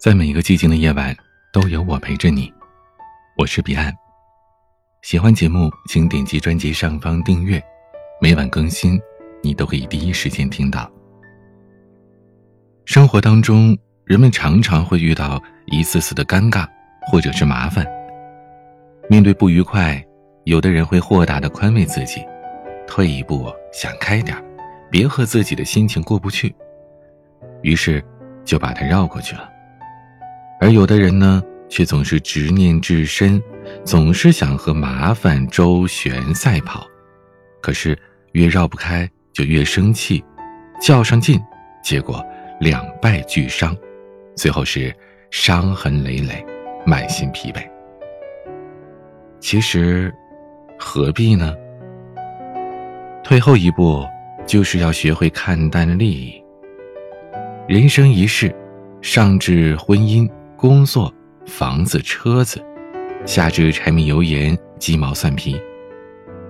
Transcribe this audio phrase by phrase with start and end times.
[0.00, 1.14] 在每一个寂静的夜晚，
[1.52, 2.50] 都有我陪着你。
[3.36, 3.94] 我是彼岸。
[5.02, 7.62] 喜欢节目，请点击专辑上方订阅，
[8.18, 8.98] 每晚更新，
[9.42, 10.90] 你都可以第一时间听到。
[12.86, 13.76] 生活当中，
[14.06, 16.66] 人们常常会遇到一次次的尴尬，
[17.02, 17.86] 或者是麻烦。
[19.06, 20.02] 面对不愉快，
[20.44, 22.24] 有的人会豁达的宽慰自己，
[22.86, 24.34] 退一步想开点
[24.90, 26.54] 别和自己的心情过不去，
[27.60, 28.02] 于是
[28.46, 29.46] 就把它绕过去了。
[30.60, 33.42] 而有的人呢，却总是执念至深，
[33.82, 36.86] 总是想和麻烦周旋赛跑，
[37.62, 37.98] 可是
[38.32, 40.22] 越绕不开就越生气，
[40.78, 41.40] 较上劲，
[41.82, 42.22] 结果
[42.60, 43.74] 两败俱伤，
[44.36, 44.94] 最后是
[45.30, 46.44] 伤痕累累，
[46.84, 47.66] 满心疲惫。
[49.40, 50.14] 其实，
[50.78, 51.54] 何必呢？
[53.24, 54.06] 退后一步，
[54.46, 56.42] 就是要学会看淡利益。
[57.66, 58.54] 人生一世，
[59.00, 60.30] 上至婚姻。
[60.60, 61.10] 工作、
[61.46, 62.62] 房子、车子，
[63.24, 65.58] 下至柴米油盐、鸡毛蒜皮，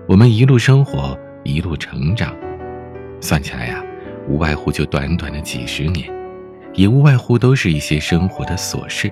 [0.09, 2.35] 我们一路生活，一路成长，
[3.21, 3.81] 算起来呀，
[4.27, 6.13] 无外乎就短短的几十年，
[6.75, 9.09] 也无外乎都是一些生活的琐事。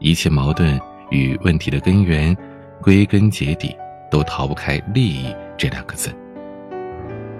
[0.00, 0.78] 一切矛盾
[1.10, 2.36] 与问题的根源，
[2.82, 3.74] 归根结底
[4.10, 6.10] 都逃不开“利益”这两个字。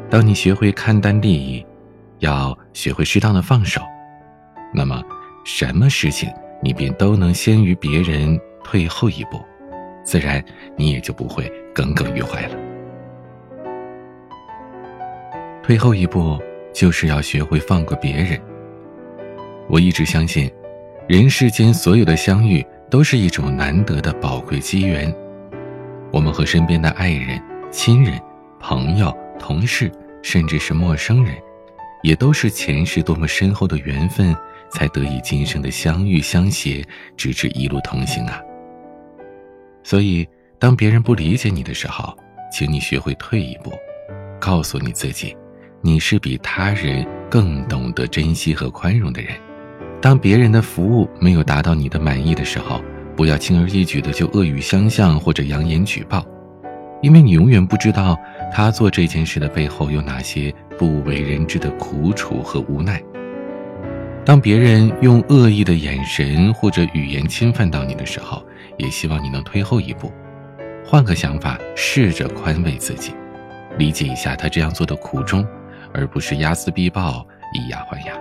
[0.09, 1.63] 当你学会看淡利益，
[2.21, 3.83] 要学会适当的放手，
[4.73, 5.03] 那么
[5.45, 6.27] 什么事情？
[6.65, 9.39] 你便都能先于别人退后一步，
[10.03, 10.43] 自然
[10.77, 12.57] 你也就不会耿耿于怀了。
[15.63, 16.39] 退后一步，
[16.73, 18.41] 就是要学会放过别人。
[19.69, 20.51] 我一直相信，
[21.07, 25.15] 人世间所有的相遇都是一种难得的宝贵机缘。
[26.11, 27.39] 我们和身边的爱人、
[27.71, 28.19] 亲人、
[28.59, 29.93] 朋友、同事，
[30.23, 31.35] 甚至是陌生人，
[32.03, 34.35] 也都是前世多么深厚的缘分。
[34.75, 36.85] 才得以今生的相遇相携，
[37.17, 38.43] 直至一路同行啊！
[39.85, 42.13] 所以，当别人不理解你的时候，
[42.51, 43.73] 请你学会退一步，
[44.41, 45.37] 告诉你自己，
[45.81, 49.31] 你是比他人更懂得珍惜和宽容的人。
[50.03, 52.83] 当别人的服务没有达到你的满意的时候，
[53.17, 56.27] 不要轻而易举的就恶语相向或者扬言举报，
[57.01, 58.19] 因为你永远不知道
[58.53, 63.01] 他做这件事的背后有哪些不为人知的苦楚和无奈。
[64.25, 68.43] 当别人用恶意的眼神或者语言侵犯到你的时候，
[68.79, 70.11] 也希望你能退后一步，
[70.83, 73.13] 换个想法，试着宽慰自己，
[73.77, 75.47] 理解一下他这样做的苦衷，
[75.93, 78.15] 而不是睚眦必报，以牙还牙。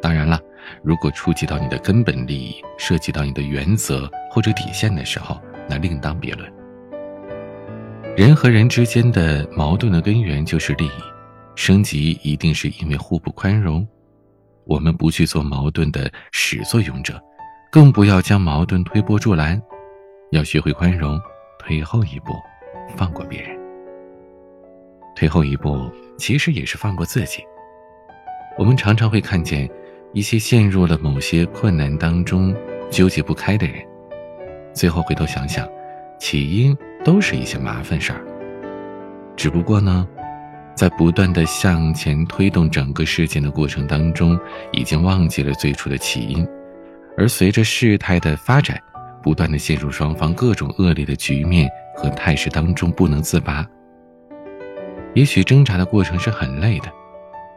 [0.00, 0.40] 当然了，
[0.84, 5.36] 如果触及到你的根本利益，涉及到你的原则或者底线的时候，
[5.68, 6.48] 那另当别论。
[8.16, 10.90] 人和人之间的矛盾的根源就是利益，
[11.56, 13.84] 升级一定是因为互不宽容。
[14.66, 17.22] 我们不去做矛盾的始作俑者，
[17.70, 19.62] 更不要将矛盾推波助澜，
[20.32, 21.16] 要学会宽容，
[21.56, 22.32] 退后一步，
[22.96, 23.56] 放过别人。
[25.14, 25.88] 退后一步，
[26.18, 27.44] 其实也是放过自己。
[28.58, 29.70] 我们常常会看见
[30.12, 32.52] 一些陷入了某些困难当中
[32.90, 33.76] 纠结不开的人，
[34.74, 35.64] 最后回头想想，
[36.18, 38.20] 起因都是一些麻烦事儿。
[39.36, 40.08] 只不过呢。
[40.76, 44.38] 在不断的向前推动整个事件的过程当中，
[44.72, 46.46] 已经忘记了最初的起因，
[47.16, 48.78] 而随着事态的发展，
[49.22, 51.66] 不断的陷入双方各种恶劣的局面
[51.96, 53.66] 和态势当中不能自拔。
[55.14, 56.92] 也许挣扎的过程是很累的，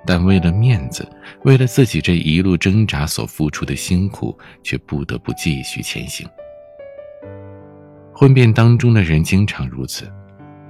[0.07, 1.05] 但为了面子，
[1.43, 6.25] 为了自己这一路挣扎所付出的辛苦，却不得不继续前行。
[8.13, 10.09] 婚变当中的人经常如此。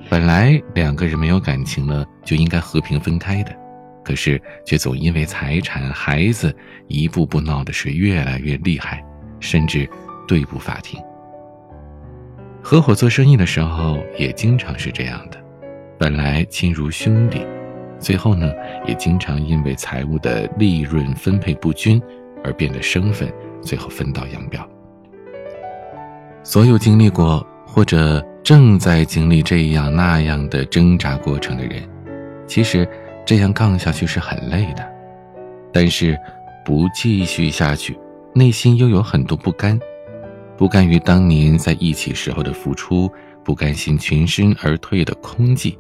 [0.09, 3.55] 本来两个人没有感情了，就应该和平分开的，
[4.03, 6.53] 可是却总因为财产、孩子，
[6.87, 9.05] 一步步闹的是越来越厉害，
[9.39, 9.87] 甚至
[10.27, 10.99] 对簿法庭。
[12.63, 15.37] 合伙做生意的时候也经常是这样的，
[15.99, 17.45] 本来亲如兄弟，
[17.99, 18.51] 最后呢，
[18.87, 22.01] 也经常因为财务的利润分配不均
[22.43, 23.31] 而变得生分，
[23.61, 24.67] 最后分道扬镳。
[26.43, 28.25] 所有经历过或者。
[28.43, 31.87] 正在经历这样那样的挣扎过程的人，
[32.47, 32.87] 其实
[33.25, 34.87] 这样杠下去是很累的，
[35.71, 36.17] 但是
[36.65, 37.97] 不继续下去，
[38.33, 39.79] 内心又有很多不甘，
[40.57, 43.11] 不甘于当年在一起时候的付出，
[43.43, 45.77] 不甘心全身而退的空寂，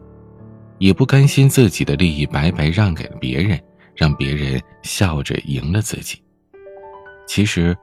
[0.77, 3.59] 也不甘心自己的利益白白让给了别人，
[3.95, 6.21] 让别人笑着赢了自己。
[7.27, 7.75] 其实，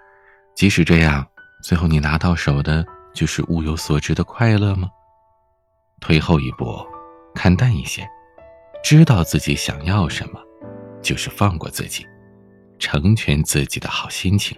[0.54, 1.26] 即使这样，
[1.64, 2.86] 最后你拿到手的。
[3.16, 4.90] 就是物有所值的快乐吗？
[6.00, 6.76] 退后一步，
[7.34, 8.06] 看淡一些，
[8.84, 10.38] 知道自己想要什么，
[11.00, 12.04] 就是放过自己，
[12.78, 14.54] 成全自己的好心情。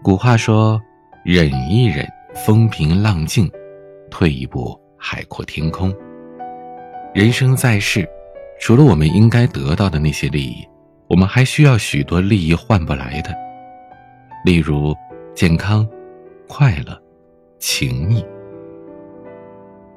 [0.00, 0.80] 古话说
[1.26, 3.48] ：“忍一忍，风平浪静；
[4.08, 5.92] 退一步，海阔天空。”
[7.12, 8.08] 人生在世，
[8.60, 10.64] 除了我们应该得到的那些利益，
[11.08, 13.34] 我们还需要许多利益换不来的，
[14.44, 14.94] 例如
[15.34, 15.84] 健康、
[16.48, 17.00] 快乐、
[17.58, 18.24] 情谊。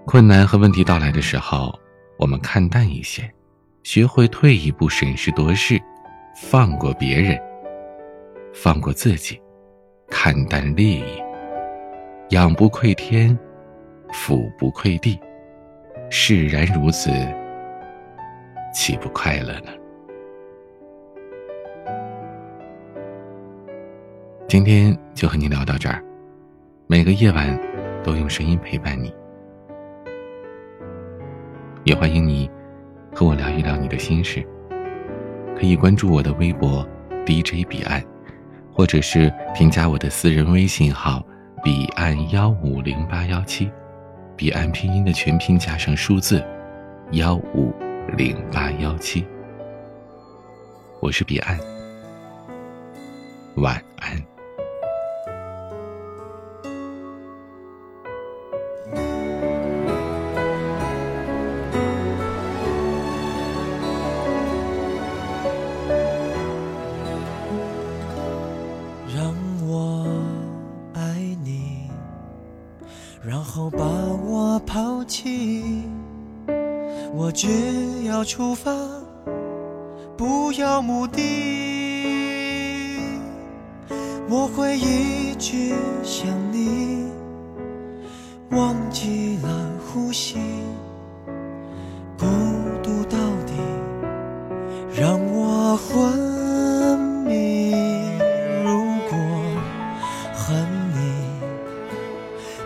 [0.05, 1.73] 困难和问题到来的时候，
[2.17, 3.29] 我们看淡一些，
[3.83, 5.79] 学会退一步审时度势，
[6.35, 7.39] 放过别人，
[8.53, 9.39] 放过自己，
[10.09, 11.23] 看淡利益，
[12.29, 13.37] 仰不愧天，
[14.11, 15.19] 俯不愧地，
[16.09, 17.11] 释然如此，
[18.73, 19.71] 岂不快乐呢？
[24.47, 26.03] 今天就和你聊到这儿，
[26.91, 27.55] 每个夜晚
[28.03, 29.13] 都用声音陪伴你。
[31.83, 32.49] 也欢迎你
[33.13, 34.43] 和我聊一聊你的心事，
[35.55, 36.83] 可以关注我的微博
[37.27, 38.03] DJ 彼岸，
[38.73, 41.23] 或者是添加我的私人微信号
[41.63, 43.71] 彼岸幺五零八幺七，
[44.35, 46.43] 彼岸拼音的全拼加上数字
[47.11, 47.71] 幺五
[48.17, 49.23] 零八幺七。
[50.99, 51.55] 我是彼岸，
[53.57, 54.28] 晚安。
[69.15, 69.33] 让
[69.67, 70.05] 我
[70.93, 71.01] 爱
[71.43, 71.89] 你
[73.25, 75.83] 然后把我抛弃，
[77.13, 78.71] 我只要出发，
[80.15, 81.19] 不要目的。
[84.29, 85.73] 我会一直
[86.03, 87.07] 想你，
[88.51, 89.49] 忘记了
[89.87, 90.37] 呼吸，
[92.17, 92.25] 孤
[92.83, 93.17] 独到
[93.47, 93.53] 底
[94.95, 96.28] 让我昏。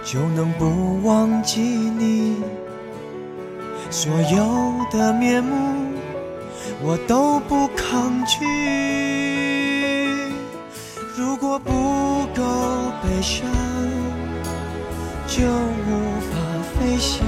[0.03, 2.43] 就能不忘记你，
[3.89, 5.55] 所有的面目
[6.81, 8.45] 我都不抗拒。
[11.17, 11.71] 如果不
[12.35, 12.43] 够
[13.01, 13.47] 悲伤，
[15.25, 16.35] 就无法
[16.73, 17.25] 飞翔。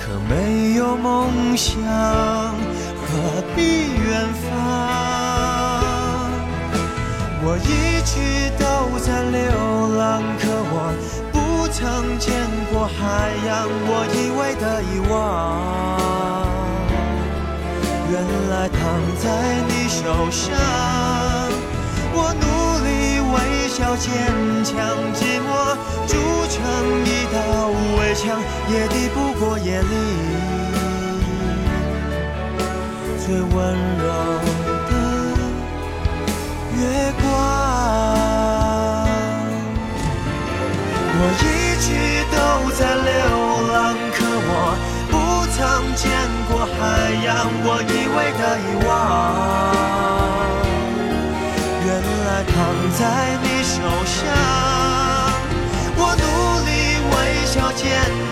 [0.00, 3.60] 可没有梦想，何必
[4.04, 4.44] 远方？
[7.46, 8.12] 我一直
[8.58, 8.64] 都
[9.04, 9.38] 在流
[9.98, 10.74] 浪，可我
[11.30, 11.36] 不
[11.68, 12.32] 曾见
[12.72, 12.96] 过海
[13.46, 13.68] 洋。
[13.86, 15.12] 我以为的遗忘，
[18.10, 18.16] 原
[18.48, 18.80] 来躺
[19.20, 19.24] 在
[19.68, 20.42] 你手上。
[22.16, 22.44] 我努
[22.80, 22.88] 力
[23.28, 23.36] 微
[23.68, 24.08] 笑坚
[24.64, 24.72] 强，
[25.12, 25.76] 寂寞
[26.08, 26.16] 筑
[26.48, 26.56] 成
[27.04, 27.36] 一道
[27.98, 28.40] 围墙，
[28.72, 29.94] 也抵不过夜里
[33.20, 33.52] 最温
[33.98, 34.02] 柔
[34.88, 34.92] 的。
[36.76, 36.82] 月
[37.20, 37.24] 光，
[47.66, 48.92] 我以为的遗忘，
[51.86, 51.88] 原
[52.26, 52.52] 来躺
[52.92, 53.00] 在
[53.42, 54.14] 你手上。
[55.96, 56.22] 我努
[56.66, 56.68] 力
[57.08, 57.12] 微
[57.46, 57.82] 笑坚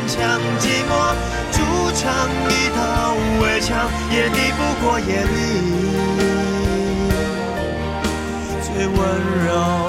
[0.06, 0.20] 强，
[0.60, 0.92] 寂寞
[1.50, 1.56] 筑
[1.96, 2.00] 成
[2.50, 2.78] 一道
[3.40, 5.34] 围墙，也抵不过夜里。
[8.60, 8.96] 最温
[9.46, 9.81] 柔。